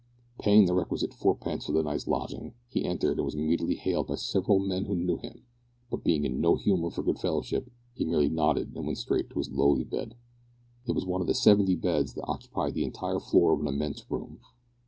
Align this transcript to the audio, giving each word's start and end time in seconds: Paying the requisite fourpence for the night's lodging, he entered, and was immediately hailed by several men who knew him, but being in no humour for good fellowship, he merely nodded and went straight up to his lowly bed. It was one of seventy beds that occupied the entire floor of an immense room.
Paying 0.39 0.65
the 0.65 0.73
requisite 0.73 1.13
fourpence 1.13 1.67
for 1.67 1.73
the 1.73 1.83
night's 1.83 2.07
lodging, 2.07 2.55
he 2.67 2.83
entered, 2.85 3.17
and 3.19 3.25
was 3.25 3.35
immediately 3.35 3.75
hailed 3.75 4.07
by 4.07 4.15
several 4.15 4.57
men 4.57 4.85
who 4.85 4.95
knew 4.95 5.17
him, 5.17 5.43
but 5.91 6.03
being 6.03 6.25
in 6.25 6.41
no 6.41 6.55
humour 6.55 6.89
for 6.89 7.03
good 7.03 7.19
fellowship, 7.19 7.69
he 7.93 8.03
merely 8.03 8.27
nodded 8.27 8.75
and 8.75 8.87
went 8.87 8.97
straight 8.97 9.25
up 9.25 9.33
to 9.33 9.37
his 9.37 9.51
lowly 9.51 9.83
bed. 9.83 10.15
It 10.87 10.93
was 10.95 11.05
one 11.05 11.21
of 11.21 11.29
seventy 11.37 11.75
beds 11.75 12.15
that 12.15 12.25
occupied 12.25 12.73
the 12.73 12.83
entire 12.83 13.19
floor 13.19 13.53
of 13.53 13.59
an 13.59 13.67
immense 13.67 14.03
room. 14.09 14.39